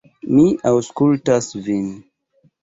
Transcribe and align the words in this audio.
Mi 0.37 0.45
aŭskultas 0.69 1.51
vin. 1.69 1.85